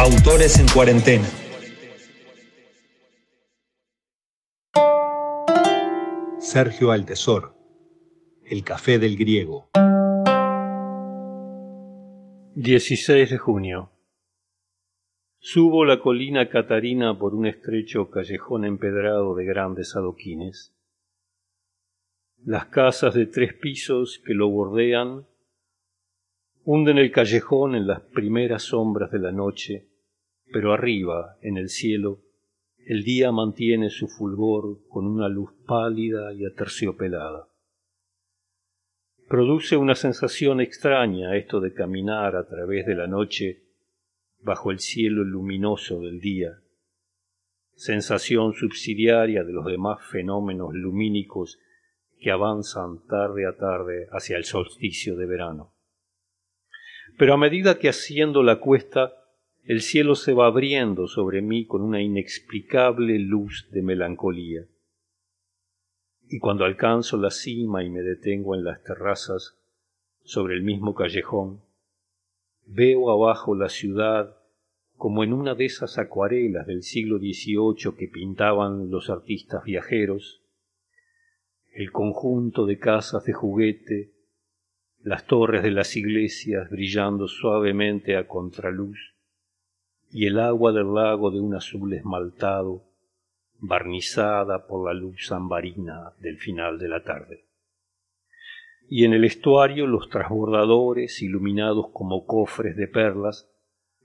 Autores 0.00 0.60
en 0.60 0.68
cuarentena. 0.68 1.26
Sergio 6.38 6.92
Altesor. 6.92 7.56
El 8.44 8.62
café 8.62 9.00
del 9.00 9.16
griego. 9.16 9.70
16 12.54 13.28
de 13.28 13.38
junio. 13.38 13.90
Subo 15.40 15.84
la 15.84 15.98
colina 15.98 16.48
Catarina 16.48 17.18
por 17.18 17.34
un 17.34 17.46
estrecho 17.46 18.08
callejón 18.08 18.64
empedrado 18.64 19.34
de 19.34 19.46
grandes 19.46 19.96
adoquines. 19.96 20.76
Las 22.44 22.66
casas 22.66 23.14
de 23.14 23.26
tres 23.26 23.52
pisos 23.52 24.22
que 24.24 24.34
lo 24.34 24.48
bordean 24.48 25.26
hunden 26.70 26.98
el 26.98 27.10
callejón 27.10 27.74
en 27.74 27.86
las 27.86 28.02
primeras 28.02 28.64
sombras 28.64 29.10
de 29.10 29.18
la 29.18 29.32
noche, 29.32 29.88
pero 30.52 30.72
arriba, 30.72 31.36
en 31.42 31.56
el 31.56 31.68
cielo, 31.68 32.20
el 32.86 33.04
día 33.04 33.32
mantiene 33.32 33.90
su 33.90 34.08
fulgor 34.08 34.78
con 34.88 35.06
una 35.06 35.28
luz 35.28 35.50
pálida 35.66 36.32
y 36.32 36.46
aterciopelada. 36.46 37.48
Produce 39.28 39.76
una 39.76 39.94
sensación 39.94 40.62
extraña 40.62 41.36
esto 41.36 41.60
de 41.60 41.74
caminar 41.74 42.34
a 42.34 42.46
través 42.48 42.86
de 42.86 42.94
la 42.94 43.06
noche 43.06 43.64
bajo 44.40 44.70
el 44.70 44.78
cielo 44.78 45.22
luminoso 45.22 46.00
del 46.00 46.18
día, 46.18 46.62
sensación 47.74 48.54
subsidiaria 48.54 49.44
de 49.44 49.52
los 49.52 49.66
demás 49.66 49.98
fenómenos 50.10 50.72
lumínicos 50.72 51.58
que 52.18 52.30
avanzan 52.30 53.06
tarde 53.06 53.46
a 53.46 53.56
tarde 53.56 54.08
hacia 54.12 54.38
el 54.38 54.44
solsticio 54.44 55.14
de 55.16 55.26
verano. 55.26 55.74
Pero 57.18 57.34
a 57.34 57.36
medida 57.36 57.78
que 57.78 57.88
asciendo 57.88 58.42
la 58.42 58.60
cuesta, 58.60 59.12
el 59.68 59.82
cielo 59.82 60.14
se 60.14 60.32
va 60.32 60.46
abriendo 60.46 61.06
sobre 61.08 61.42
mí 61.42 61.66
con 61.66 61.82
una 61.82 62.00
inexplicable 62.00 63.18
luz 63.18 63.68
de 63.70 63.82
melancolía. 63.82 64.66
Y 66.26 66.38
cuando 66.38 66.64
alcanzo 66.64 67.18
la 67.18 67.30
cima 67.30 67.84
y 67.84 67.90
me 67.90 68.00
detengo 68.00 68.54
en 68.54 68.64
las 68.64 68.82
terrazas, 68.82 69.58
sobre 70.22 70.54
el 70.54 70.62
mismo 70.62 70.94
callejón, 70.94 71.60
veo 72.64 73.10
abajo 73.10 73.54
la 73.54 73.68
ciudad 73.68 74.38
como 74.96 75.22
en 75.22 75.34
una 75.34 75.54
de 75.54 75.66
esas 75.66 75.98
acuarelas 75.98 76.66
del 76.66 76.82
siglo 76.82 77.18
XVIII 77.18 77.94
que 77.94 78.08
pintaban 78.08 78.90
los 78.90 79.10
artistas 79.10 79.64
viajeros, 79.64 80.42
el 81.74 81.92
conjunto 81.92 82.64
de 82.64 82.78
casas 82.78 83.22
de 83.26 83.34
juguete, 83.34 84.14
las 85.00 85.26
torres 85.26 85.62
de 85.62 85.72
las 85.72 85.94
iglesias 85.94 86.70
brillando 86.70 87.28
suavemente 87.28 88.16
a 88.16 88.26
contraluz, 88.26 89.17
y 90.10 90.26
el 90.26 90.38
agua 90.38 90.72
del 90.72 90.94
lago 90.94 91.30
de 91.30 91.40
un 91.40 91.54
azul 91.54 91.92
esmaltado, 91.92 92.84
barnizada 93.58 94.66
por 94.66 94.86
la 94.86 94.98
luz 94.98 95.30
ambarina 95.32 96.12
del 96.20 96.38
final 96.38 96.78
de 96.78 96.88
la 96.88 97.02
tarde. 97.02 97.44
Y 98.88 99.04
en 99.04 99.12
el 99.12 99.24
estuario 99.24 99.86
los 99.86 100.08
transbordadores 100.08 101.20
iluminados 101.20 101.88
como 101.92 102.24
cofres 102.24 102.76
de 102.76 102.88
perlas, 102.88 103.50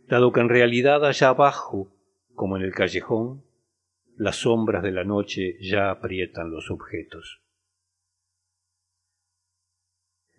dado 0.07 0.33
que 0.33 0.41
en 0.41 0.49
realidad 0.49 1.05
allá 1.05 1.29
abajo, 1.29 1.95
como 2.35 2.57
en 2.57 2.63
el 2.63 2.73
callejón, 2.73 3.43
las 4.17 4.37
sombras 4.37 4.83
de 4.83 4.91
la 4.91 5.03
noche 5.03 5.57
ya 5.61 5.89
aprietan 5.89 6.51
los 6.51 6.69
objetos. 6.69 7.39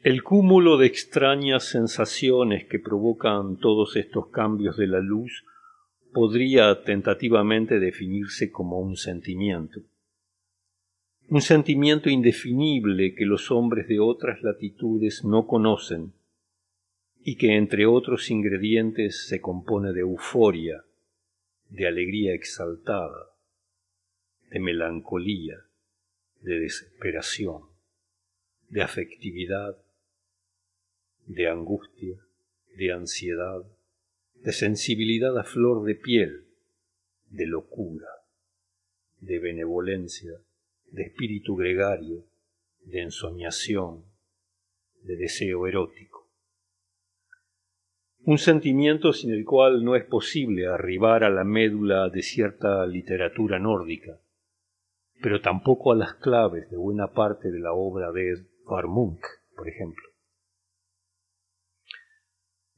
El 0.03 0.23
cúmulo 0.23 0.77
de 0.77 0.87
extrañas 0.87 1.65
sensaciones 1.65 2.67
que 2.67 2.79
provocan 2.79 3.57
todos 3.57 3.97
estos 3.97 4.29
cambios 4.29 4.77
de 4.77 4.87
la 4.87 5.01
luz 5.01 5.45
podría 6.15 6.84
tentativamente 6.84 7.81
definirse 7.81 8.53
como 8.53 8.79
un 8.79 8.97
sentimiento. 8.97 9.83
Un 11.29 11.41
sentimiento 11.42 12.08
indefinible 12.08 13.17
que 13.17 13.27
los 13.27 13.51
hombres 13.51 13.89
de 13.89 13.98
otras 13.98 14.41
latitudes 14.42 15.24
no 15.24 15.48
conocen 15.48 16.13
y 17.20 17.36
que 17.36 17.57
entre 17.57 17.86
otros 17.86 18.30
ingredientes 18.30 19.27
se 19.27 19.41
compone 19.41 19.92
de 19.92 20.01
euforia, 20.01 20.85
de 21.69 21.89
alegría 21.89 22.33
exaltada, 22.33 23.30
de 24.51 24.61
melancolía, 24.61 25.64
de 26.42 26.61
desesperación, 26.61 27.63
de 28.69 28.83
afectividad, 28.83 29.77
de 31.27 31.48
angustia, 31.48 32.24
de 32.77 32.92
ansiedad, 32.92 33.64
de 34.44 34.52
sensibilidad 34.52 35.38
a 35.38 35.44
flor 35.44 35.84
de 35.84 35.94
piel, 35.94 36.44
de 37.30 37.46
locura, 37.46 38.08
de 39.18 39.38
benevolencia, 39.38 40.32
de 40.90 41.05
espíritu 41.05 41.56
gregario, 41.56 42.27
de 42.84 43.00
ensoñación, 43.00 44.05
de 45.02 45.16
deseo 45.16 45.66
erótico. 45.66 46.28
Un 48.27 48.36
sentimiento 48.36 49.14
sin 49.14 49.32
el 49.32 49.46
cual 49.46 49.82
no 49.82 49.96
es 49.96 50.05
posible 50.05 50.66
arribar 50.66 51.24
a 51.24 51.30
la 51.30 51.44
médula 51.44 52.11
de 52.11 52.20
cierta 52.20 52.86
literatura 52.86 53.58
nórdica, 53.58 54.20
pero 55.22 55.40
tampoco 55.40 55.90
a 55.92 55.96
las 55.96 56.16
claves 56.16 56.70
de 56.70 56.76
buena 56.76 57.12
parte 57.12 57.50
de 57.50 57.61
la 57.61 57.72
obra 57.72 58.12
de 58.12 58.32
Edvard 58.32 58.88
Munch, 58.88 59.24
por 59.56 59.70
ejemplo. 59.70 60.14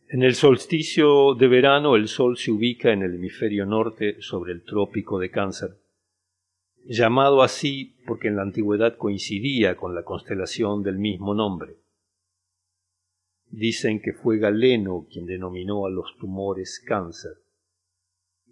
En 0.09 0.23
el 0.23 0.37
solsticio 0.37 1.35
de 1.35 1.49
verano 1.49 1.97
el 1.97 2.07
Sol 2.07 2.37
se 2.37 2.53
ubica 2.53 2.93
en 2.93 3.03
el 3.03 3.17
hemisferio 3.17 3.67
norte 3.67 4.23
sobre 4.23 4.53
el 4.53 4.63
trópico 4.63 5.19
de 5.19 5.33
Cáncer, 5.33 5.81
llamado 6.85 7.43
así 7.43 7.97
porque 8.07 8.29
en 8.29 8.37
la 8.37 8.43
antigüedad 8.43 8.97
coincidía 8.97 9.77
con 9.77 9.97
la 9.97 10.05
constelación 10.05 10.85
del 10.85 10.99
mismo 10.99 11.35
nombre. 11.35 11.79
Dicen 13.51 14.01
que 14.01 14.13
fue 14.13 14.39
Galeno 14.39 15.09
quien 15.11 15.27
denominó 15.27 15.87
a 15.87 15.91
los 15.91 16.17
tumores 16.19 16.81
cáncer, 16.87 17.39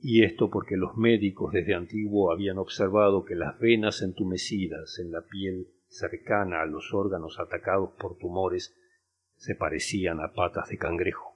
y 0.03 0.25
esto 0.25 0.51
porque 0.51 0.77
los 0.77 0.97
médicos 0.97 1.53
desde 1.53 1.75
antiguo 1.75 2.33
habían 2.33 2.59
observado 2.59 3.25
que 3.25 3.37
las 3.37 3.61
venas 3.61 4.03
entumecidas 4.03 4.99
en 4.99 5.13
la 5.13 5.21
piel 5.23 5.69
cercana 5.87 6.63
a 6.63 6.67
los 6.67 6.93
órganos 6.93 7.39
atacados 7.39 7.91
por 7.97 8.19
tumores 8.19 8.75
se 9.37 9.55
parecían 9.55 10.19
a 10.19 10.33
patas 10.33 10.69
de 10.69 10.79
cangrejo. 10.79 11.34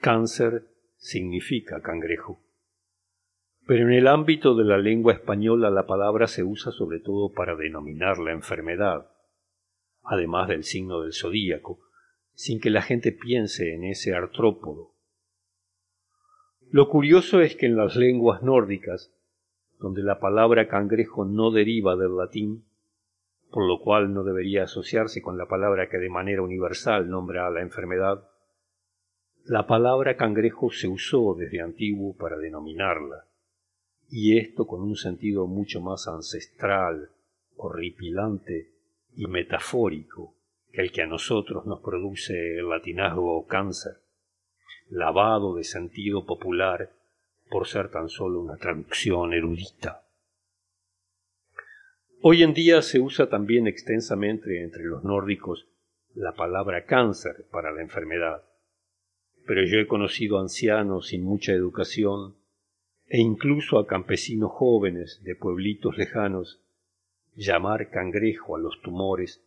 Cáncer 0.00 0.64
significa 0.96 1.82
cangrejo. 1.82 2.40
Pero 3.66 3.86
en 3.86 3.92
el 3.92 4.06
ámbito 4.06 4.54
de 4.54 4.64
la 4.64 4.78
lengua 4.78 5.12
española 5.12 5.68
la 5.68 5.86
palabra 5.86 6.26
se 6.26 6.42
usa 6.42 6.72
sobre 6.72 7.00
todo 7.00 7.34
para 7.34 7.54
denominar 7.54 8.16
la 8.16 8.32
enfermedad, 8.32 9.10
además 10.02 10.48
del 10.48 10.64
signo 10.64 11.02
del 11.02 11.12
zodíaco, 11.12 11.80
sin 12.32 12.60
que 12.60 12.70
la 12.70 12.80
gente 12.80 13.12
piense 13.12 13.74
en 13.74 13.84
ese 13.84 14.14
artrópodo. 14.14 14.94
Lo 16.70 16.88
curioso 16.88 17.42
es 17.42 17.54
que 17.54 17.66
en 17.66 17.76
las 17.76 17.94
lenguas 17.94 18.42
nórdicas, 18.42 19.14
donde 19.78 20.02
la 20.02 20.18
palabra 20.18 20.66
cangrejo 20.66 21.26
no 21.26 21.50
deriva 21.50 21.94
del 21.96 22.16
latín, 22.16 22.64
por 23.50 23.68
lo 23.68 23.80
cual 23.82 24.14
no 24.14 24.24
debería 24.24 24.62
asociarse 24.62 25.20
con 25.20 25.36
la 25.36 25.44
palabra 25.44 25.90
que 25.90 25.98
de 25.98 26.08
manera 26.08 26.40
universal 26.40 27.10
nombra 27.10 27.46
a 27.46 27.50
la 27.50 27.60
enfermedad, 27.60 28.30
la 29.44 29.66
palabra 29.66 30.16
cangrejo 30.16 30.70
se 30.70 30.86
usó 30.86 31.34
desde 31.34 31.60
antiguo 31.60 32.16
para 32.16 32.36
denominarla, 32.36 33.26
y 34.08 34.38
esto 34.38 34.66
con 34.66 34.82
un 34.82 34.96
sentido 34.96 35.46
mucho 35.46 35.80
más 35.80 36.08
ancestral, 36.08 37.10
horripilante 37.56 38.72
y 39.16 39.26
metafórico 39.26 40.34
que 40.72 40.82
el 40.82 40.92
que 40.92 41.02
a 41.02 41.06
nosotros 41.06 41.66
nos 41.66 41.80
produce 41.80 42.58
el 42.58 42.68
latinazgo 42.68 43.46
cáncer, 43.46 43.98
lavado 44.88 45.54
de 45.54 45.64
sentido 45.64 46.26
popular 46.26 46.92
por 47.48 47.66
ser 47.66 47.90
tan 47.90 48.08
solo 48.08 48.40
una 48.40 48.56
traducción 48.56 49.32
erudita. 49.32 50.04
Hoy 52.22 52.42
en 52.42 52.52
día 52.52 52.82
se 52.82 53.00
usa 53.00 53.28
también 53.28 53.66
extensamente 53.66 54.62
entre 54.62 54.84
los 54.84 55.02
nórdicos 55.02 55.66
la 56.14 56.32
palabra 56.32 56.84
cáncer 56.84 57.46
para 57.50 57.72
la 57.72 57.82
enfermedad 57.82 58.44
pero 59.50 59.64
yo 59.64 59.80
he 59.80 59.88
conocido 59.88 60.38
ancianos 60.38 61.08
sin 61.08 61.24
mucha 61.24 61.52
educación 61.52 62.36
e 63.08 63.18
incluso 63.18 63.80
a 63.80 63.86
campesinos 63.88 64.52
jóvenes 64.52 65.20
de 65.24 65.34
pueblitos 65.34 65.98
lejanos 65.98 66.62
llamar 67.34 67.90
cangrejo 67.90 68.54
a 68.54 68.60
los 68.60 68.80
tumores 68.80 69.44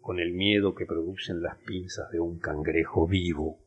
con 0.00 0.18
el 0.18 0.32
miedo 0.32 0.74
que 0.74 0.84
producen 0.84 1.42
las 1.42 1.58
pinzas 1.58 2.10
de 2.10 2.18
un 2.18 2.40
cangrejo 2.40 3.06
vivo. 3.06 3.60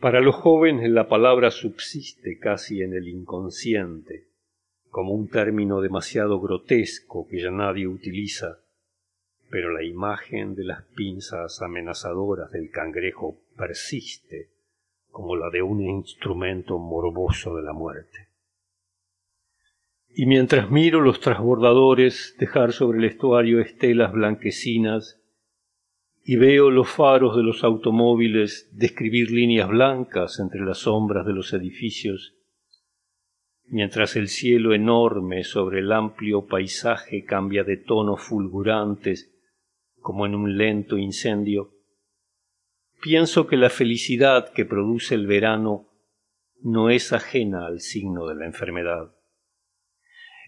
Para 0.00 0.20
los 0.20 0.36
jóvenes 0.36 0.88
la 0.88 1.08
palabra 1.08 1.50
subsiste 1.50 2.38
casi 2.38 2.80
en 2.80 2.94
el 2.94 3.08
inconsciente, 3.08 4.28
como 4.88 5.14
un 5.14 5.26
término 5.26 5.80
demasiado 5.80 6.40
grotesco 6.40 7.26
que 7.26 7.42
ya 7.42 7.50
nadie 7.50 7.88
utiliza, 7.88 8.60
pero 9.54 9.70
la 9.70 9.84
imagen 9.84 10.56
de 10.56 10.64
las 10.64 10.82
pinzas 10.96 11.62
amenazadoras 11.62 12.50
del 12.50 12.70
cangrejo 12.72 13.38
persiste 13.56 14.50
como 15.12 15.36
la 15.36 15.48
de 15.48 15.62
un 15.62 15.80
instrumento 15.80 16.76
morboso 16.80 17.54
de 17.54 17.62
la 17.62 17.72
muerte. 17.72 18.30
Y 20.12 20.26
mientras 20.26 20.72
miro 20.72 21.00
los 21.00 21.20
transbordadores 21.20 22.34
dejar 22.36 22.72
sobre 22.72 22.98
el 22.98 23.04
estuario 23.04 23.60
estelas 23.60 24.12
blanquecinas 24.12 25.22
y 26.24 26.34
veo 26.34 26.72
los 26.72 26.88
faros 26.88 27.36
de 27.36 27.44
los 27.44 27.62
automóviles 27.62 28.68
describir 28.72 29.30
líneas 29.30 29.68
blancas 29.68 30.40
entre 30.40 30.62
las 30.62 30.78
sombras 30.78 31.24
de 31.26 31.32
los 31.32 31.52
edificios, 31.52 32.34
mientras 33.66 34.16
el 34.16 34.26
cielo 34.26 34.74
enorme 34.74 35.44
sobre 35.44 35.78
el 35.78 35.92
amplio 35.92 36.44
paisaje 36.44 37.24
cambia 37.24 37.62
de 37.62 37.76
tonos 37.76 38.20
fulgurantes 38.20 39.30
como 40.04 40.26
en 40.26 40.34
un 40.34 40.58
lento 40.58 40.98
incendio, 40.98 41.72
pienso 43.00 43.46
que 43.46 43.56
la 43.56 43.70
felicidad 43.70 44.52
que 44.52 44.66
produce 44.66 45.14
el 45.14 45.26
verano 45.26 45.88
no 46.60 46.90
es 46.90 47.14
ajena 47.14 47.64
al 47.64 47.80
signo 47.80 48.26
de 48.26 48.34
la 48.34 48.44
enfermedad. 48.44 49.14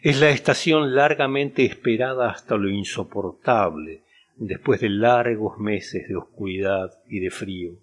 Es 0.03 0.20
la 0.20 0.29
estación 0.29 0.94
largamente 0.94 1.64
esperada 1.64 2.29
hasta 2.29 2.56
lo 2.58 2.69
insoportable, 2.69 4.03
después 4.37 4.82
de 4.82 4.91
largos 4.91 5.56
meses 5.58 6.06
de 6.06 6.17
oscuridad 6.17 6.91
y 7.08 7.20
de 7.20 7.31
frío. 7.31 7.79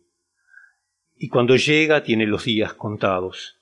Y 1.18 1.28
cuando 1.30 1.56
llega 1.56 2.04
tiene 2.04 2.28
los 2.28 2.46
días 2.46 2.76
contados. 2.76 3.60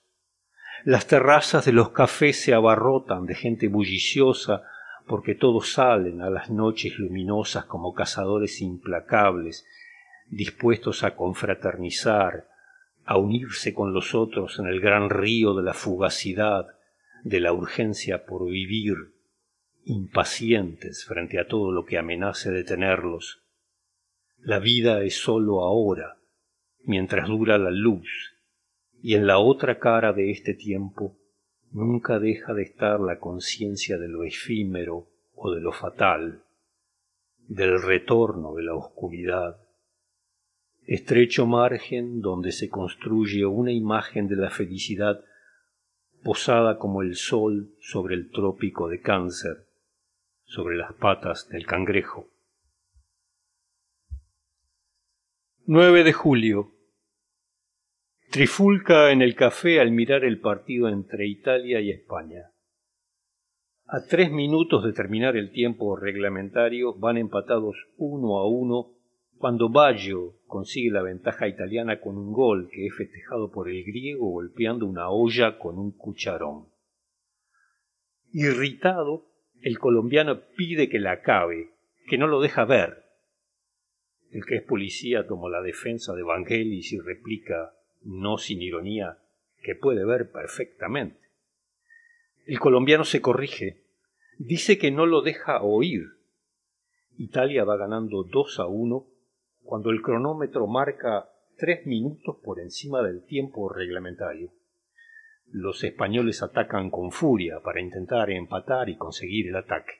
Las 0.83 1.07
terrazas 1.07 1.63
de 1.63 1.71
los 1.71 1.91
cafés 1.91 2.41
se 2.41 2.53
abarrotan 2.53 3.25
de 3.25 3.35
gente 3.35 3.69
bulliciosa 3.69 4.63
porque 5.11 5.35
todos 5.35 5.73
salen 5.73 6.21
a 6.21 6.29
las 6.29 6.49
noches 6.49 6.97
luminosas 6.97 7.65
como 7.65 7.93
cazadores 7.93 8.61
implacables, 8.61 9.67
dispuestos 10.29 11.03
a 11.03 11.17
confraternizar, 11.17 12.47
a 13.03 13.17
unirse 13.17 13.73
con 13.73 13.91
los 13.91 14.15
otros 14.15 14.57
en 14.57 14.67
el 14.67 14.79
gran 14.79 15.09
río 15.09 15.53
de 15.53 15.63
la 15.63 15.73
fugacidad, 15.73 16.65
de 17.25 17.41
la 17.41 17.51
urgencia 17.51 18.25
por 18.25 18.49
vivir, 18.49 18.95
impacientes 19.83 21.03
frente 21.03 21.41
a 21.41 21.47
todo 21.49 21.73
lo 21.73 21.83
que 21.83 21.97
amenace 21.97 22.49
detenerlos. 22.49 23.43
La 24.37 24.59
vida 24.59 25.03
es 25.03 25.17
sólo 25.17 25.65
ahora, 25.65 26.19
mientras 26.85 27.27
dura 27.27 27.57
la 27.57 27.71
luz, 27.71 28.07
y 29.01 29.15
en 29.15 29.27
la 29.27 29.39
otra 29.39 29.77
cara 29.77 30.13
de 30.13 30.31
este 30.31 30.53
tiempo 30.53 31.17
nunca 31.71 32.19
deja 32.19 32.53
de 32.53 32.63
estar 32.63 32.99
la 32.99 33.19
conciencia 33.19 33.97
de 33.97 34.07
lo 34.07 34.23
efímero 34.23 35.07
o 35.33 35.51
de 35.51 35.61
lo 35.61 35.71
fatal, 35.71 36.43
del 37.47 37.81
retorno 37.81 38.53
de 38.55 38.63
la 38.63 38.75
oscuridad, 38.75 39.57
estrecho 40.85 41.45
margen 41.45 42.21
donde 42.21 42.51
se 42.51 42.69
construye 42.69 43.45
una 43.45 43.71
imagen 43.71 44.27
de 44.27 44.35
la 44.35 44.49
felicidad 44.49 45.23
posada 46.23 46.77
como 46.77 47.01
el 47.01 47.15
sol 47.15 47.75
sobre 47.79 48.15
el 48.15 48.29
trópico 48.29 48.87
de 48.87 49.01
cáncer, 49.01 49.67
sobre 50.43 50.77
las 50.77 50.93
patas 50.93 51.47
del 51.49 51.65
cangrejo. 51.65 52.27
9 55.65 56.03
de 56.03 56.13
julio. 56.13 56.71
Trifulca 58.31 59.11
en 59.11 59.21
el 59.21 59.35
café 59.35 59.81
al 59.81 59.91
mirar 59.91 60.23
el 60.23 60.39
partido 60.39 60.87
entre 60.87 61.27
Italia 61.27 61.81
y 61.81 61.91
España. 61.91 62.53
A 63.87 64.05
tres 64.07 64.31
minutos 64.31 64.85
de 64.85 64.93
terminar 64.93 65.35
el 65.35 65.51
tiempo 65.51 65.97
reglamentario 65.97 66.93
van 66.93 67.17
empatados 67.17 67.75
uno 67.97 68.39
a 68.39 68.47
uno 68.47 68.93
cuando 69.37 69.67
Baggio 69.67 70.37
consigue 70.47 70.91
la 70.91 71.01
ventaja 71.01 71.49
italiana 71.49 71.99
con 71.99 72.17
un 72.17 72.31
gol 72.31 72.69
que 72.71 72.85
es 72.85 72.95
festejado 72.95 73.51
por 73.51 73.69
el 73.69 73.83
griego 73.83 74.29
golpeando 74.29 74.85
una 74.85 75.09
olla 75.09 75.59
con 75.59 75.77
un 75.77 75.91
cucharón. 75.91 76.69
Irritado, 78.31 79.25
el 79.61 79.77
colombiano 79.77 80.39
pide 80.55 80.87
que 80.87 80.99
la 80.99 81.11
acabe, 81.11 81.71
que 82.07 82.17
no 82.17 82.27
lo 82.27 82.39
deja 82.39 82.63
ver. 82.63 83.03
El 84.29 84.45
que 84.45 84.55
es 84.55 84.63
policía 84.63 85.27
toma 85.27 85.49
la 85.49 85.61
defensa 85.61 86.13
de 86.13 86.23
Vangelis 86.23 86.93
y 86.93 86.99
replica, 87.01 87.73
no 88.03 88.37
sin 88.37 88.61
ironía, 88.61 89.17
que 89.63 89.75
puede 89.75 90.05
ver 90.05 90.31
perfectamente. 90.31 91.19
El 92.45 92.59
colombiano 92.59 93.03
se 93.03 93.21
corrige, 93.21 93.83
dice 94.37 94.77
que 94.77 94.91
no 94.91 95.05
lo 95.05 95.21
deja 95.21 95.61
oír. 95.61 96.03
Italia 97.17 97.63
va 97.63 97.77
ganando 97.77 98.23
dos 98.23 98.59
a 98.59 98.65
uno 98.65 99.07
cuando 99.63 99.91
el 99.91 100.01
cronómetro 100.01 100.67
marca 100.67 101.29
tres 101.57 101.85
minutos 101.85 102.37
por 102.43 102.59
encima 102.59 103.03
del 103.03 103.23
tiempo 103.23 103.69
reglamentario. 103.69 104.51
Los 105.45 105.83
españoles 105.83 106.41
atacan 106.41 106.89
con 106.89 107.11
furia 107.11 107.59
para 107.63 107.81
intentar 107.81 108.31
empatar 108.31 108.89
y 108.89 108.97
conseguir 108.97 109.49
el 109.49 109.55
ataque. 109.57 109.93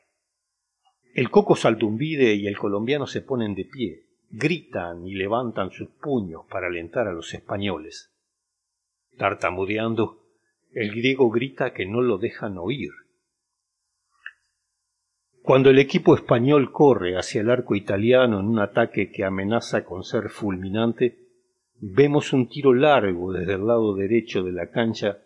El 1.13 1.29
Coco 1.29 1.55
Saltumbide 1.55 2.33
y 2.35 2.47
el 2.47 2.57
colombiano 2.57 3.05
se 3.05 3.21
ponen 3.21 3.53
de 3.53 3.65
pie, 3.65 4.05
gritan 4.31 5.05
y 5.05 5.13
levantan 5.13 5.71
sus 5.71 5.89
puños 5.89 6.43
para 6.49 6.67
alentar 6.67 7.07
a 7.07 7.13
los 7.13 7.33
españoles. 7.33 8.13
Tartamudeando, 9.17 10.21
el 10.71 10.91
griego 10.91 11.29
grita 11.29 11.73
que 11.73 11.85
no 11.85 12.01
lo 12.01 12.17
dejan 12.17 12.57
oír. 12.57 12.91
Cuando 15.41 15.69
el 15.69 15.79
equipo 15.79 16.15
español 16.15 16.71
corre 16.71 17.17
hacia 17.17 17.41
el 17.41 17.49
arco 17.49 17.75
italiano 17.75 18.39
en 18.39 18.45
un 18.45 18.59
ataque 18.59 19.11
que 19.11 19.25
amenaza 19.25 19.83
con 19.83 20.03
ser 20.03 20.29
fulminante, 20.29 21.17
vemos 21.79 22.31
un 22.31 22.47
tiro 22.47 22.73
largo 22.73 23.33
desde 23.33 23.55
el 23.55 23.65
lado 23.65 23.95
derecho 23.95 24.43
de 24.43 24.51
la 24.51 24.69
cancha 24.69 25.17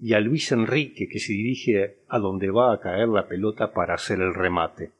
y 0.00 0.14
a 0.14 0.20
Luis 0.20 0.50
Enrique 0.50 1.08
que 1.08 1.20
se 1.20 1.32
dirige 1.32 2.02
a 2.08 2.18
donde 2.18 2.50
va 2.50 2.74
a 2.74 2.80
caer 2.80 3.08
la 3.08 3.28
pelota 3.28 3.72
para 3.72 3.94
hacer 3.94 4.20
el 4.20 4.34
remate. 4.34 4.92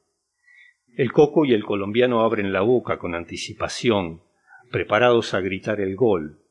El 1.01 1.13
Coco 1.13 1.47
y 1.47 1.55
el 1.55 1.65
colombiano 1.65 2.21
abren 2.21 2.53
la 2.53 2.61
boca 2.61 2.99
con 2.99 3.15
anticipación, 3.15 4.21
preparados 4.71 5.33
a 5.33 5.41
gritar 5.41 5.81
el 5.81 5.97
gol, 5.97 6.43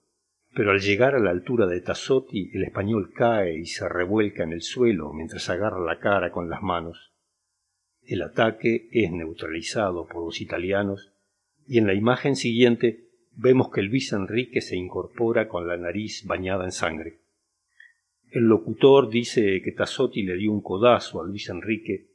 pero 0.55 0.71
al 0.71 0.79
llegar 0.79 1.13
a 1.13 1.19
la 1.19 1.29
altura 1.29 1.67
de 1.67 1.81
Tassotti 1.81 2.49
el 2.55 2.63
español 2.63 3.13
cae 3.13 3.59
y 3.59 3.67
se 3.67 3.87
revuelca 3.87 4.41
en 4.41 4.53
el 4.53 4.63
suelo 4.63 5.13
mientras 5.13 5.51
agarra 5.51 5.79
la 5.79 5.99
cara 5.99 6.31
con 6.31 6.49
las 6.49 6.63
manos. 6.63 7.13
El 8.01 8.23
ataque 8.23 8.89
es 8.91 9.11
neutralizado 9.11 10.07
por 10.07 10.25
los 10.25 10.41
italianos 10.41 11.13
y 11.67 11.77
en 11.77 11.85
la 11.85 11.93
imagen 11.93 12.35
siguiente 12.35 13.03
vemos 13.35 13.69
que 13.69 13.83
Luis 13.83 14.11
Enrique 14.13 14.61
se 14.61 14.75
incorpora 14.75 15.47
con 15.47 15.67
la 15.67 15.77
nariz 15.77 16.25
bañada 16.25 16.65
en 16.65 16.71
sangre. 16.71 17.19
El 18.31 18.45
locutor 18.45 19.11
dice 19.11 19.61
que 19.61 19.73
Tassotti 19.73 20.23
le 20.23 20.37
dio 20.37 20.51
un 20.51 20.63
codazo 20.63 21.21
a 21.21 21.27
Luis 21.27 21.49
Enrique 21.49 22.08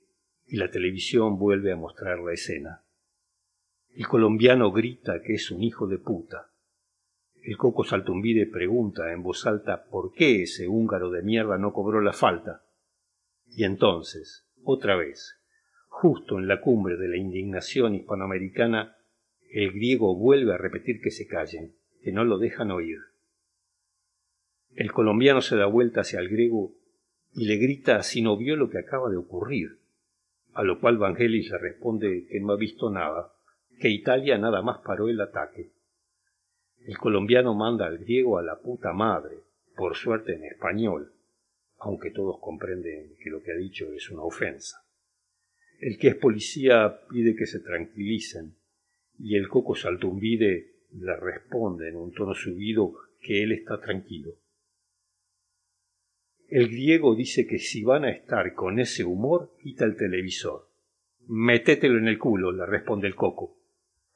y 0.54 0.56
la 0.56 0.70
televisión 0.70 1.37
vuelve 1.37 1.73
a 1.73 1.76
mostrar 1.76 2.20
la 2.20 2.32
escena. 2.32 2.84
El 3.92 4.06
colombiano 4.06 4.70
grita 4.70 5.20
que 5.20 5.34
es 5.34 5.50
un 5.50 5.64
hijo 5.64 5.88
de 5.88 5.99
puta. 5.99 6.52
El 7.42 7.56
Coco 7.56 7.82
Saltumbide 7.82 8.46
pregunta 8.46 9.12
en 9.12 9.25
voz 9.25 9.49
alta 9.49 9.82
por 9.87 10.12
qué 10.12 10.44
ese 10.44 10.68
húngaro 10.68 11.11
de 11.11 11.23
mierda 11.23 11.58
no 11.58 11.73
cobró 11.73 12.00
la 12.00 12.12
falta. 12.12 12.62
Y 13.49 13.64
entonces, 13.64 14.46
otra 14.62 14.94
vez, 14.94 15.40
Justo 15.88 16.38
en 16.38 16.46
la 16.46 16.61
cumbre 16.61 16.96
de 16.99 17.08
la 17.08 17.16
indignación 17.16 17.96
hispanoamericana, 17.96 18.96
el 19.50 19.73
griego 19.73 20.14
vuelve 20.16 20.54
a 20.54 20.58
repetir 20.58 21.00
que 21.00 21.11
se 21.11 21.26
callen, 21.26 21.75
que 22.00 22.12
no 22.12 22.23
lo 22.23 22.38
dejan 22.38 22.70
oír. 22.70 22.99
El 24.76 24.92
colombiano 24.92 25.40
se 25.40 25.56
da 25.56 25.66
vuelta 25.66 26.02
hacia 26.02 26.20
el 26.20 26.28
griego 26.28 26.76
y 27.32 27.46
le 27.46 27.56
grita 27.56 28.04
si 28.04 28.23
no 28.23 28.37
vio 28.37 28.54
lo 28.54 28.70
que 28.70 28.78
acaba 28.78 29.11
de 29.11 29.16
ocurrir, 29.16 29.80
a 30.54 30.62
lo 30.62 30.80
cual 30.80 30.99
Vangelis 30.99 31.50
le 31.50 31.58
responde 31.58 32.26
que 32.28 32.40
no 32.40 32.52
ha 32.52 32.56
visto 32.56 32.90
nada, 32.90 33.32
que 33.80 33.88
Italia 33.88 34.38
nada 34.38 34.62
más 34.62 34.78
paró 34.78 35.08
el 35.08 35.20
ataque. 35.20 35.73
El 36.87 36.96
colombiano 36.99 37.54
manda 37.54 37.87
al 37.87 37.99
griego 37.99 38.38
a 38.38 38.42
la 38.42 38.61
puta 38.61 38.92
madre, 38.92 39.38
por 39.76 39.96
suerte 39.96 40.34
en 40.34 40.44
español, 40.44 41.12
aunque 41.78 42.11
todos 42.11 42.38
comprenden 42.40 43.16
que 43.23 43.30
lo 43.30 43.42
que 43.42 43.52
ha 43.52 43.56
dicho 43.56 43.92
es 43.92 44.11
una 44.11 44.23
ofensa. 44.23 44.84
El 45.80 45.99
que 45.99 46.08
es 46.08 46.14
policía 46.14 47.00
pide 47.11 47.34
que 47.34 47.46
se 47.46 47.61
tranquilicen 47.61 48.56
y 49.18 49.37
el 49.37 49.49
coco 49.49 49.75
saltumbide 49.75 50.75
le 50.92 51.16
responde 51.16 51.88
en 51.88 51.96
un 51.96 52.12
tono 52.12 52.34
subido 52.34 52.94
que 53.20 53.42
él 53.42 53.52
está 53.52 53.80
tranquilo. 53.80 54.34
El 56.54 56.68
griego 56.68 57.16
dice 57.16 57.49
que 57.49 57.58
si 57.58 57.82
van 57.82 58.04
a 58.04 58.12
estar 58.12 58.54
con 58.54 58.78
ese 58.78 59.02
humor, 59.02 59.56
quita 59.61 59.84
el 59.84 59.96
televisor. 59.96 60.70
Métetelo 61.26 61.99
en 61.99 62.06
el 62.06 62.16
culo, 62.16 62.52
le 62.52 62.64
responde 62.64 63.08
el 63.08 63.16
coco. 63.16 63.58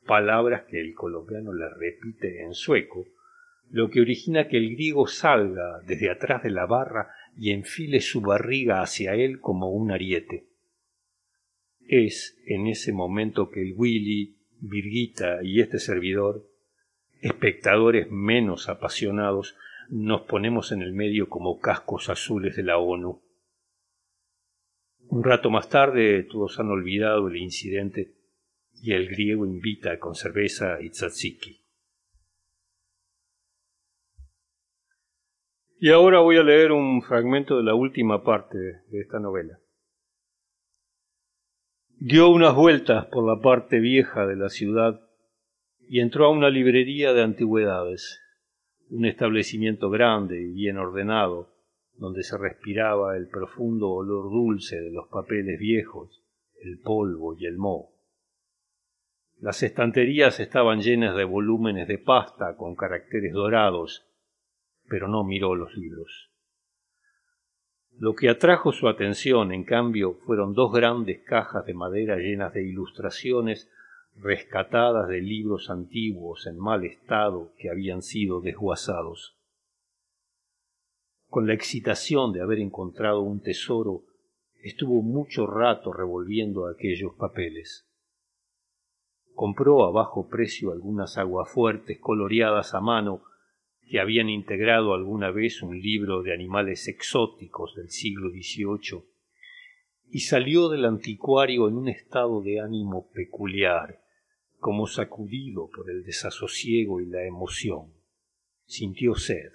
Palabras 0.06 0.62
que 0.70 0.80
el 0.80 0.94
colombiano 0.94 1.52
le 1.52 1.68
repite 1.68 2.44
en 2.44 2.54
sueco, 2.54 3.08
lo 3.70 3.90
que 3.90 4.00
origina 4.00 4.46
que 4.46 4.56
el 4.56 4.70
griego 4.70 5.08
salga 5.08 5.80
desde 5.84 6.10
atrás 6.10 6.44
de 6.44 6.50
la 6.50 6.64
barra 6.66 7.10
y 7.36 7.50
enfile 7.50 8.00
su 8.00 8.20
barriga 8.20 8.82
hacia 8.82 9.16
él 9.16 9.40
como 9.40 9.72
un 9.72 9.90
ariete. 9.90 10.46
Es 11.88 12.38
en 12.46 12.68
ese 12.68 12.92
momento 12.92 13.50
que 13.50 13.62
el 13.62 13.74
Willy, 13.74 14.36
Virguita 14.60 15.42
y 15.42 15.60
este 15.60 15.80
servidor 15.80 16.46
espectadores 17.20 18.08
menos 18.12 18.68
apasionados, 18.68 19.56
nos 19.88 20.22
ponemos 20.22 20.72
en 20.72 20.82
el 20.82 20.92
medio 20.92 21.28
como 21.28 21.58
cascos 21.58 22.08
azules 22.08 22.56
de 22.56 22.62
la 22.62 22.78
ONU. 22.78 23.22
Un 25.08 25.24
rato 25.24 25.50
más 25.50 25.68
tarde 25.68 26.22
todos 26.24 26.58
han 26.60 26.68
olvidado 26.68 27.28
el 27.28 27.36
incidente 27.36 28.14
y 28.82 28.92
el 28.92 29.08
griego 29.08 29.46
invita 29.46 29.98
con 29.98 30.14
cerveza 30.14 30.80
y 30.80 30.90
tzatziki. 30.90 31.64
Y 35.80 35.90
ahora 35.90 36.20
voy 36.20 36.36
a 36.36 36.42
leer 36.42 36.72
un 36.72 37.02
fragmento 37.02 37.56
de 37.56 37.62
la 37.62 37.74
última 37.74 38.24
parte 38.24 38.58
de 38.58 39.00
esta 39.00 39.20
novela. 39.20 39.58
Dio 42.00 42.28
unas 42.30 42.54
vueltas 42.54 43.06
por 43.06 43.26
la 43.26 43.40
parte 43.40 43.78
vieja 43.80 44.26
de 44.26 44.36
la 44.36 44.48
ciudad 44.48 45.00
y 45.88 46.00
entró 46.00 46.26
a 46.26 46.30
una 46.30 46.50
librería 46.50 47.12
de 47.12 47.22
antigüedades, 47.22 48.20
un 48.90 49.04
establecimiento 49.04 49.90
grande 49.90 50.40
y 50.40 50.52
bien 50.52 50.78
ordenado, 50.78 51.54
donde 51.94 52.22
se 52.22 52.38
respiraba 52.38 53.16
el 53.16 53.28
profundo 53.28 53.90
olor 53.90 54.30
dulce 54.30 54.80
de 54.80 54.90
los 54.90 55.08
papeles 55.08 55.58
viejos, 55.58 56.22
el 56.62 56.78
polvo 56.78 57.36
y 57.38 57.46
el 57.46 57.58
moho. 57.58 57.90
Las 59.40 59.62
estanterías 59.62 60.40
estaban 60.40 60.80
llenas 60.80 61.16
de 61.16 61.24
volúmenes 61.24 61.86
de 61.86 61.98
pasta 61.98 62.56
con 62.56 62.74
caracteres 62.74 63.32
dorados, 63.32 64.06
pero 64.88 65.06
no 65.06 65.22
miró 65.22 65.54
los 65.54 65.76
libros. 65.76 66.30
Lo 67.98 68.14
que 68.14 68.28
atrajo 68.28 68.72
su 68.72 68.88
atención, 68.88 69.52
en 69.52 69.64
cambio, 69.64 70.14
fueron 70.14 70.54
dos 70.54 70.72
grandes 70.72 71.20
cajas 71.24 71.66
de 71.66 71.74
madera 71.74 72.16
llenas 72.16 72.52
de 72.54 72.66
ilustraciones 72.66 73.70
rescatadas 74.20 75.08
de 75.08 75.20
libros 75.20 75.70
antiguos 75.70 76.46
en 76.46 76.58
mal 76.58 76.84
estado 76.84 77.52
que 77.56 77.70
habían 77.70 78.02
sido 78.02 78.40
desguazados. 78.40 79.36
Con 81.28 81.46
la 81.46 81.54
excitación 81.54 82.32
de 82.32 82.40
haber 82.40 82.58
encontrado 82.58 83.20
un 83.20 83.40
tesoro, 83.40 84.04
estuvo 84.62 85.02
mucho 85.02 85.46
rato 85.46 85.92
revolviendo 85.92 86.66
aquellos 86.66 87.14
papeles. 87.14 87.86
Compró 89.34 89.84
a 89.84 89.92
bajo 89.92 90.28
precio 90.28 90.72
algunas 90.72 91.16
aguafuertes 91.16 92.00
coloreadas 92.00 92.74
a 92.74 92.80
mano 92.80 93.22
que 93.88 94.00
habían 94.00 94.28
integrado 94.28 94.94
alguna 94.94 95.30
vez 95.30 95.62
un 95.62 95.78
libro 95.80 96.22
de 96.22 96.34
animales 96.34 96.88
exóticos 96.88 97.74
del 97.76 97.90
siglo 97.90 98.30
XVIII, 98.30 99.04
y 100.10 100.20
salió 100.20 100.68
del 100.68 100.84
anticuario 100.84 101.68
en 101.68 101.76
un 101.76 101.88
estado 101.88 102.42
de 102.42 102.60
ánimo 102.60 103.10
peculiar, 103.12 104.00
como 104.58 104.86
sacudido 104.86 105.70
por 105.70 105.90
el 105.90 106.04
desasosiego 106.04 107.00
y 107.00 107.06
la 107.06 107.24
emoción. 107.24 107.92
Sintió 108.64 109.14
sed. 109.14 109.52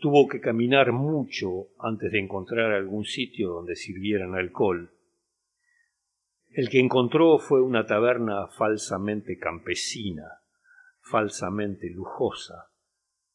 Tuvo 0.00 0.28
que 0.28 0.40
caminar 0.40 0.92
mucho 0.92 1.68
antes 1.78 2.12
de 2.12 2.20
encontrar 2.20 2.72
algún 2.72 3.04
sitio 3.04 3.50
donde 3.50 3.76
sirvieran 3.76 4.34
alcohol. 4.34 4.90
El 6.50 6.68
que 6.68 6.78
encontró 6.78 7.38
fue 7.38 7.62
una 7.62 7.86
taberna 7.86 8.48
falsamente 8.48 9.38
campesina, 9.38 10.42
falsamente 11.00 11.88
lujosa, 11.90 12.70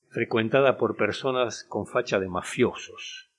frecuentada 0.09 0.77
por 0.77 0.95
personas 0.95 1.63
con 1.63 1.87
facha 1.87 2.19
de 2.19 2.29
mafiosos. 2.29 3.31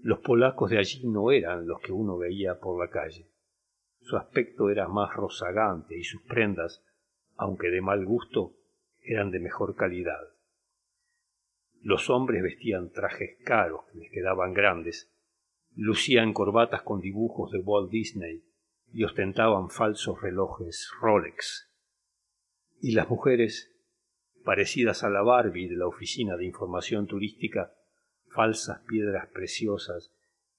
Los 0.00 0.20
polacos 0.20 0.70
de 0.70 0.78
allí 0.78 1.08
no 1.08 1.30
eran 1.30 1.66
los 1.66 1.80
que 1.80 1.92
uno 1.92 2.18
veía 2.18 2.58
por 2.60 2.78
la 2.78 2.90
calle. 2.90 3.31
Su 4.02 4.16
aspecto 4.16 4.70
era 4.70 4.88
más 4.88 5.14
rozagante 5.14 5.96
y 5.96 6.04
sus 6.04 6.22
prendas, 6.22 6.84
aunque 7.36 7.70
de 7.70 7.80
mal 7.80 8.04
gusto, 8.04 8.54
eran 9.00 9.30
de 9.30 9.40
mejor 9.40 9.74
calidad. 9.74 10.20
Los 11.80 12.10
hombres 12.10 12.42
vestían 12.42 12.90
trajes 12.90 13.38
caros 13.44 13.86
que 13.90 13.98
les 13.98 14.12
quedaban 14.12 14.54
grandes, 14.54 15.12
lucían 15.74 16.32
corbatas 16.32 16.82
con 16.82 17.00
dibujos 17.00 17.50
de 17.50 17.58
Walt 17.58 17.90
Disney 17.90 18.44
y 18.92 19.04
ostentaban 19.04 19.70
falsos 19.70 20.20
relojes 20.20 20.90
Rolex 21.00 21.72
y 22.82 22.92
las 22.92 23.08
mujeres, 23.08 23.72
parecidas 24.44 25.04
a 25.04 25.08
la 25.08 25.22
Barbie 25.22 25.68
de 25.68 25.76
la 25.76 25.86
Oficina 25.86 26.36
de 26.36 26.44
Información 26.44 27.06
Turística, 27.06 27.72
falsas 28.26 28.80
piedras 28.88 29.28
preciosas 29.28 30.12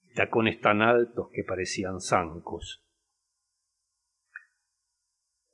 y 0.10 0.14
tacones 0.14 0.62
tan 0.62 0.82
altos 0.82 1.30
que 1.34 1.44
parecían 1.44 2.00
zancos. 2.00 2.83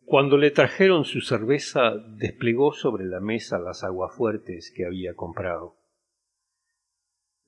Cuando 0.09 0.39
le 0.39 0.49
trajeron 0.49 1.05
su 1.05 1.21
cerveza, 1.21 1.91
desplegó 1.95 2.73
sobre 2.73 3.05
la 3.05 3.19
mesa 3.19 3.59
las 3.59 3.83
aguafuertes 3.83 4.73
que 4.75 4.87
había 4.87 5.13
comprado. 5.13 5.75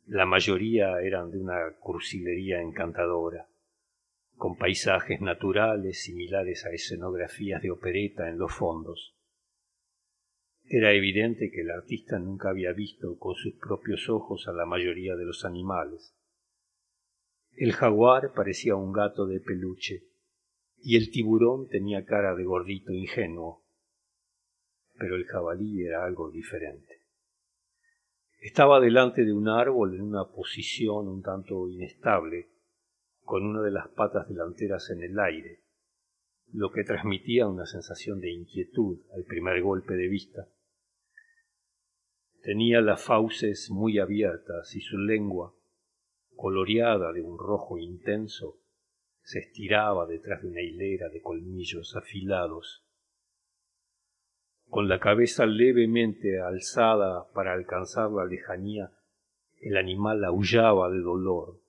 La 0.06 0.28
mayoría 0.28 1.02
eran 1.02 1.32
de 1.32 1.40
una 1.40 1.74
cursilería 1.80 2.62
encantadora 2.62 3.48
con 4.36 4.58
paisajes 4.58 5.22
naturales 5.22 6.04
similares 6.04 6.64
a 6.64 6.70
escenografías 6.70 7.64
de 7.64 7.72
opereta 7.72 8.30
en 8.30 8.38
los 8.38 8.54
fondos. 8.54 9.16
Era 10.64 10.94
evidente 10.94 11.50
que 11.50 11.62
el 11.62 11.72
artista 11.72 12.20
nunca 12.20 12.52
había 12.52 12.74
visto 12.74 13.18
con 13.18 13.34
sus 13.34 13.56
propios 13.56 14.08
ojos 14.08 14.48
a 14.48 14.54
la 14.54 14.68
mayoría 14.68 15.16
de 15.16 15.26
los 15.26 15.46
animales. 15.46 16.16
El 17.54 17.74
jaguar 17.74 18.34
parecía 18.36 18.76
un 18.76 18.94
gato 18.94 19.26
de 19.26 19.40
peluche 19.40 20.11
y 20.84 20.98
el 20.98 21.12
tiburón 21.12 21.68
tenía 21.68 22.06
cara 22.06 22.36
de 22.36 22.44
gordito 22.44 22.92
ingenuo. 22.92 23.64
Pero 24.98 25.16
el 25.16 25.26
jabalí 25.26 25.86
era 25.86 26.04
algo 26.04 26.32
diferente. 26.32 27.02
Estaba 28.40 28.80
delante 28.80 29.24
de 29.24 29.34
un 29.34 29.48
árbol 29.48 29.96
en 29.96 30.02
una 30.02 30.26
posición 30.26 31.08
un 31.08 31.22
tanto 31.22 31.70
inestable, 31.70 32.50
con 33.24 33.46
una 33.46 33.62
de 33.62 33.72
las 33.72 33.88
patas 33.90 34.28
delanteras 34.28 34.90
en 34.90 35.04
el 35.04 35.20
aire, 35.20 35.62
lo 36.52 36.72
que 36.72 36.84
transmitía 36.84 37.48
una 37.48 37.68
sensación 37.68 38.20
de 38.20 38.32
inquietud 38.32 39.00
al 39.16 39.24
primer 39.26 39.62
golpe 39.62 39.94
de 39.94 40.08
vista. 40.08 40.50
Tenía 42.42 42.82
las 42.82 43.04
fauces 43.04 43.70
muy 43.70 44.00
abiertas 44.00 44.76
y 44.76 44.82
su 44.82 44.98
lengua, 44.98 45.54
coloreada 46.36 47.14
de 47.14 47.22
un 47.22 47.38
rojo 47.38 47.78
intenso, 47.78 48.61
se 49.24 49.40
estiraba 49.40 50.06
detrás 50.06 50.42
de 50.42 50.50
una 50.50 50.62
hilera 50.62 51.10
de 51.10 51.22
colmillos 51.22 51.96
afilados. 51.96 52.84
Con 54.68 54.88
la 54.88 55.00
cabeza 55.00 55.46
levemente 55.46 56.40
alzada 56.40 57.32
para 57.34 57.54
alcanzar 57.54 58.10
la 58.12 58.26
lejanía, 58.26 58.92
el 59.60 59.78
animal 59.78 60.24
aullaba 60.24 60.90
de 60.90 61.02
dolor, 61.02 61.62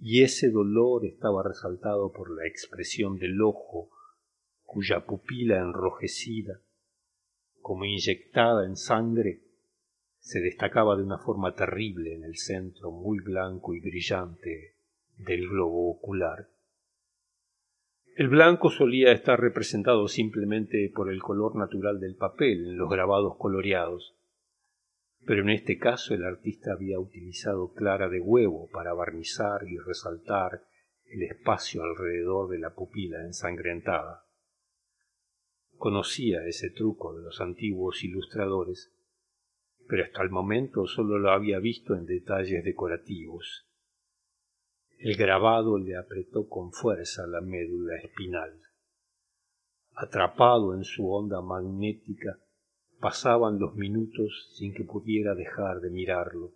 y 0.00 0.22
ese 0.22 0.50
dolor 0.50 1.06
estaba 1.06 1.42
resaltado 1.42 2.12
por 2.12 2.30
la 2.30 2.46
expresión 2.46 3.18
del 3.18 3.40
ojo, 3.40 3.90
cuya 4.64 5.06
pupila 5.06 5.58
enrojecida, 5.58 6.60
como 7.60 7.84
inyectada 7.84 8.66
en 8.66 8.76
sangre, 8.76 9.42
se 10.18 10.40
destacaba 10.40 10.96
de 10.96 11.02
una 11.02 11.18
forma 11.18 11.54
terrible 11.54 12.14
en 12.14 12.24
el 12.24 12.36
centro 12.36 12.90
muy 12.90 13.18
blanco 13.20 13.74
y 13.74 13.80
brillante 13.80 14.76
del 15.16 15.48
globo 15.48 15.90
ocular. 15.90 16.48
El 18.18 18.28
blanco 18.28 18.68
solía 18.68 19.12
estar 19.12 19.40
representado 19.40 20.08
simplemente 20.08 20.90
por 20.92 21.08
el 21.08 21.22
color 21.22 21.54
natural 21.54 22.00
del 22.00 22.16
papel 22.16 22.66
en 22.66 22.76
los 22.76 22.90
grabados 22.90 23.36
coloreados, 23.38 24.16
pero 25.24 25.42
en 25.42 25.50
este 25.50 25.78
caso 25.78 26.14
el 26.14 26.24
artista 26.24 26.72
había 26.72 26.98
utilizado 26.98 27.72
clara 27.74 28.08
de 28.08 28.18
huevo 28.18 28.68
para 28.72 28.92
barnizar 28.92 29.60
y 29.68 29.78
resaltar 29.78 30.64
el 31.04 31.22
espacio 31.22 31.84
alrededor 31.84 32.48
de 32.48 32.58
la 32.58 32.74
pupila 32.74 33.20
ensangrentada. 33.20 34.24
Conocía 35.76 36.44
ese 36.44 36.70
truco 36.70 37.16
de 37.16 37.22
los 37.22 37.40
antiguos 37.40 38.02
ilustradores, 38.02 38.92
pero 39.86 40.02
hasta 40.02 40.24
el 40.24 40.30
momento 40.30 40.88
sólo 40.88 41.20
lo 41.20 41.30
había 41.30 41.60
visto 41.60 41.94
en 41.94 42.04
detalles 42.04 42.64
decorativos. 42.64 43.67
El 44.98 45.16
grabado 45.16 45.78
le 45.78 45.96
apretó 45.96 46.48
con 46.48 46.72
fuerza 46.72 47.26
la 47.26 47.40
médula 47.40 47.96
espinal. 47.96 48.60
Atrapado 49.94 50.74
en 50.74 50.84
su 50.84 51.10
onda 51.10 51.40
magnética, 51.40 52.38
Pasaban 53.00 53.60
los 53.60 53.76
minutos 53.76 54.50
sin 54.54 54.74
que 54.74 54.82
pudiera 54.82 55.36
dejar 55.36 55.80
de 55.80 55.90
mirarlo. 55.90 56.52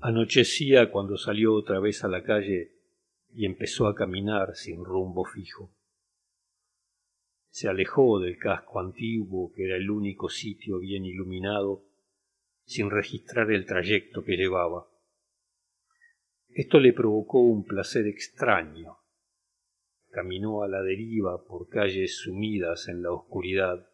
Anochecía 0.00 0.90
cuando 0.90 1.16
salió 1.16 1.54
otra 1.54 1.80
vez 1.80 2.04
a 2.04 2.08
la 2.08 2.22
calle 2.22 2.74
y 3.32 3.46
empezó 3.46 3.86
a 3.86 3.94
caminar 3.94 4.54
sin 4.54 4.84
rumbo 4.84 5.24
fijo. 5.24 5.74
Se 7.48 7.66
alejó 7.66 8.20
del 8.20 8.36
casco 8.36 8.78
antiguo, 8.78 9.52
que 9.54 9.64
era 9.64 9.76
el 9.76 9.90
único 9.90 10.28
sitio 10.28 10.78
bien 10.78 11.06
iluminado, 11.06 11.84
sin 12.66 12.90
registrar 12.90 13.50
el 13.50 13.64
trayecto 13.64 14.22
que 14.22 14.36
llevaba. 14.36 14.86
Esto 16.58 16.80
le 16.80 16.92
provocó 16.92 17.38
un 17.38 17.64
placer 17.64 18.08
extraño, 18.08 18.96
caminó 20.10 20.64
a 20.64 20.68
la 20.68 20.82
deriva 20.82 21.44
por 21.44 21.68
calles 21.68 22.16
sumidas 22.16 22.88
en 22.88 23.00
la 23.00 23.12
oscuridad, 23.12 23.88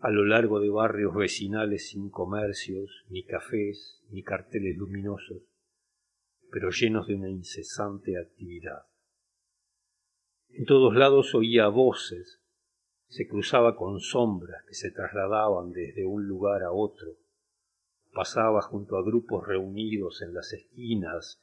a 0.00 0.10
lo 0.10 0.24
largo 0.24 0.58
de 0.58 0.70
barrios 0.70 1.14
vecinales 1.14 1.90
sin 1.90 2.10
comercios, 2.10 3.04
ni 3.10 3.22
cafés, 3.22 4.02
ni 4.10 4.24
carteles 4.24 4.76
luminosos, 4.76 5.44
pero 6.50 6.70
llenos 6.70 7.06
de 7.06 7.14
una 7.14 7.30
incesante 7.30 8.18
actividad. 8.18 8.82
En 10.48 10.64
todos 10.64 10.96
lados 10.96 11.32
oía 11.32 11.68
voces, 11.68 12.42
se 13.06 13.28
cruzaba 13.28 13.76
con 13.76 14.00
sombras 14.00 14.64
que 14.66 14.74
se 14.74 14.90
trasladaban 14.90 15.70
desde 15.70 16.06
un 16.06 16.26
lugar 16.26 16.64
a 16.64 16.72
otro, 16.72 17.18
pasaba 18.16 18.62
junto 18.62 18.96
a 18.96 19.02
grupos 19.02 19.46
reunidos 19.46 20.22
en 20.22 20.32
las 20.32 20.50
esquinas 20.54 21.38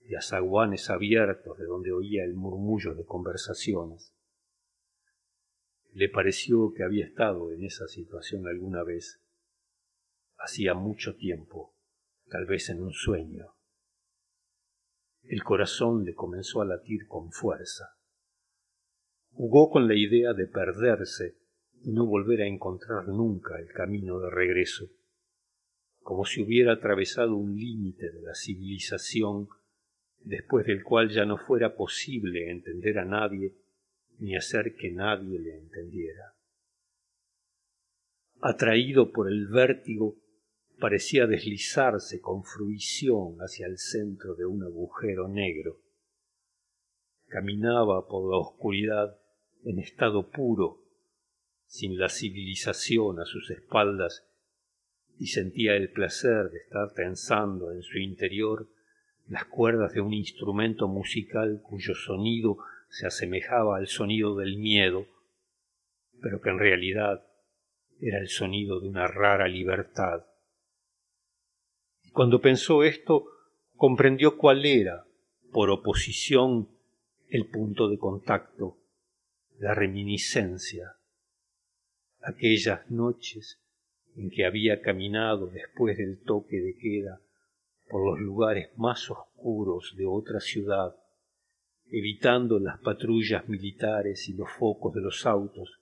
y 0.00 0.14
a 0.14 0.22
zaguanes 0.22 0.88
abiertos 0.88 1.58
de 1.58 1.66
donde 1.66 1.92
oía 1.92 2.24
el 2.24 2.32
murmullo 2.32 2.94
de 2.94 3.04
conversaciones. 3.04 4.14
Le 5.92 6.08
pareció 6.08 6.72
que 6.72 6.82
había 6.82 7.04
estado 7.04 7.52
en 7.52 7.62
esa 7.62 7.86
situación 7.88 8.46
alguna 8.46 8.82
vez, 8.84 9.22
hacía 10.38 10.72
mucho 10.72 11.14
tiempo, 11.14 11.74
tal 12.30 12.46
vez 12.46 12.70
en 12.70 12.82
un 12.82 12.92
sueño. 12.92 13.56
El 15.24 15.44
corazón 15.44 16.06
le 16.06 16.14
comenzó 16.14 16.62
a 16.62 16.64
latir 16.64 17.06
con 17.06 17.32
fuerza. 17.32 17.98
Jugó 19.32 19.68
con 19.68 19.86
la 19.86 19.94
idea 19.94 20.32
de 20.32 20.46
perderse 20.46 21.36
y 21.82 21.92
no 21.92 22.06
volver 22.06 22.40
a 22.40 22.46
encontrar 22.46 23.08
nunca 23.08 23.58
el 23.58 23.70
camino 23.74 24.20
de 24.20 24.30
regreso 24.30 24.88
como 26.04 26.26
si 26.26 26.42
hubiera 26.42 26.74
atravesado 26.74 27.34
un 27.34 27.56
límite 27.58 28.10
de 28.10 28.20
la 28.20 28.34
civilización 28.34 29.48
después 30.20 30.66
del 30.66 30.84
cual 30.84 31.08
ya 31.08 31.24
no 31.24 31.38
fuera 31.38 31.74
posible 31.74 32.50
entender 32.50 32.98
a 32.98 33.06
nadie 33.06 33.54
ni 34.18 34.36
hacer 34.36 34.76
que 34.76 34.90
nadie 34.92 35.38
le 35.38 35.56
entendiera. 35.56 36.34
Atraído 38.42 39.12
por 39.12 39.28
el 39.30 39.46
vértigo, 39.48 40.18
parecía 40.78 41.26
deslizarse 41.26 42.20
con 42.20 42.44
fruición 42.44 43.38
hacia 43.38 43.66
el 43.66 43.78
centro 43.78 44.34
de 44.34 44.44
un 44.44 44.62
agujero 44.62 45.26
negro. 45.26 45.80
Caminaba 47.28 48.06
por 48.06 48.30
la 48.30 48.36
oscuridad 48.36 49.18
en 49.64 49.78
estado 49.78 50.30
puro, 50.30 50.82
sin 51.64 51.98
la 51.98 52.10
civilización 52.10 53.20
a 53.20 53.24
sus 53.24 53.50
espaldas 53.50 54.28
y 55.18 55.26
sentía 55.28 55.74
el 55.76 55.90
placer 55.90 56.50
de 56.50 56.58
estar 56.58 56.92
tensando 56.92 57.72
en 57.72 57.82
su 57.82 57.98
interior 57.98 58.68
las 59.28 59.44
cuerdas 59.46 59.92
de 59.94 60.00
un 60.00 60.12
instrumento 60.12 60.88
musical 60.88 61.60
cuyo 61.62 61.94
sonido 61.94 62.58
se 62.88 63.06
asemejaba 63.06 63.78
al 63.78 63.86
sonido 63.86 64.36
del 64.36 64.58
miedo, 64.58 65.06
pero 66.20 66.40
que 66.40 66.50
en 66.50 66.58
realidad 66.58 67.26
era 68.00 68.18
el 68.18 68.28
sonido 68.28 68.80
de 68.80 68.88
una 68.88 69.06
rara 69.06 69.48
libertad. 69.48 70.26
Y 72.02 72.10
cuando 72.10 72.40
pensó 72.40 72.82
esto, 72.82 73.26
comprendió 73.76 74.36
cuál 74.36 74.64
era, 74.64 75.04
por 75.52 75.70
oposición, 75.70 76.68
el 77.28 77.46
punto 77.46 77.88
de 77.88 77.98
contacto, 77.98 78.78
la 79.58 79.74
reminiscencia. 79.74 80.96
Aquellas 82.20 82.90
noches 82.90 83.63
en 84.16 84.30
que 84.30 84.46
había 84.46 84.80
caminado 84.80 85.46
después 85.48 85.98
del 85.98 86.20
toque 86.22 86.60
de 86.60 86.76
queda 86.76 87.20
por 87.88 88.04
los 88.04 88.18
lugares 88.18 88.70
más 88.76 89.10
oscuros 89.10 89.94
de 89.96 90.06
otra 90.06 90.40
ciudad, 90.40 90.96
evitando 91.90 92.58
las 92.58 92.78
patrullas 92.80 93.48
militares 93.48 94.28
y 94.28 94.34
los 94.34 94.50
focos 94.50 94.94
de 94.94 95.00
los 95.00 95.26
autos, 95.26 95.80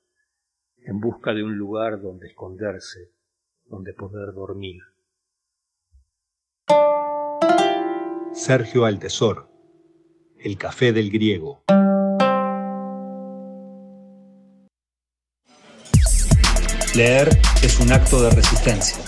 en 0.78 0.98
busca 1.00 1.32
de 1.32 1.44
un 1.44 1.57
lugar 1.57 2.00
donde 2.00 2.28
esconderse, 2.28 3.12
donde 3.66 3.92
poder 3.92 4.35
dormir. 4.35 4.83
Sergio 8.33 8.85
Altesor, 8.85 9.48
El 10.38 10.57
Café 10.59 10.92
del 10.92 11.11
Griego. 11.11 11.62
Leer 16.94 17.40
es 17.62 17.81
un 17.81 17.90
acto 17.90 18.22
de 18.22 18.31
resistencia. 18.31 18.98